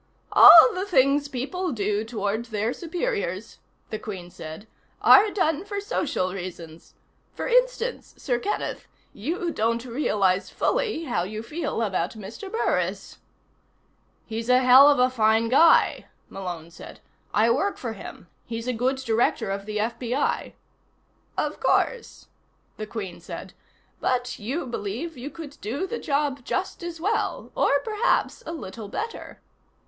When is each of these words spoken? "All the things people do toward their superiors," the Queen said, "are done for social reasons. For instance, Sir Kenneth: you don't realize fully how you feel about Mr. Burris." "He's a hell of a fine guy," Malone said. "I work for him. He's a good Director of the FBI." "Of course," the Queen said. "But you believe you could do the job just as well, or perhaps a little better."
"All 0.31 0.73
the 0.73 0.87
things 0.87 1.27
people 1.27 1.71
do 1.71 2.03
toward 2.03 2.45
their 2.45 2.73
superiors," 2.73 3.59
the 3.91 3.99
Queen 3.99 4.31
said, 4.31 4.67
"are 4.99 5.29
done 5.29 5.63
for 5.63 5.79
social 5.79 6.33
reasons. 6.33 6.95
For 7.35 7.47
instance, 7.47 8.15
Sir 8.17 8.39
Kenneth: 8.39 8.87
you 9.13 9.51
don't 9.51 9.85
realize 9.85 10.49
fully 10.49 11.03
how 11.03 11.21
you 11.21 11.43
feel 11.43 11.83
about 11.83 12.13
Mr. 12.15 12.51
Burris." 12.51 13.19
"He's 14.25 14.49
a 14.49 14.57
hell 14.63 14.89
of 14.89 14.97
a 14.97 15.07
fine 15.07 15.49
guy," 15.49 16.07
Malone 16.29 16.71
said. 16.71 16.99
"I 17.31 17.51
work 17.51 17.77
for 17.77 17.93
him. 17.93 18.25
He's 18.47 18.67
a 18.67 18.73
good 18.73 18.95
Director 18.95 19.51
of 19.51 19.67
the 19.67 19.77
FBI." 19.77 20.53
"Of 21.37 21.59
course," 21.59 22.25
the 22.77 22.87
Queen 22.87 23.19
said. 23.19 23.53
"But 23.99 24.39
you 24.39 24.65
believe 24.65 25.15
you 25.15 25.29
could 25.29 25.59
do 25.61 25.85
the 25.85 25.99
job 25.99 26.43
just 26.43 26.81
as 26.81 26.99
well, 26.99 27.51
or 27.53 27.79
perhaps 27.81 28.41
a 28.47 28.51
little 28.51 28.87
better." 28.87 29.39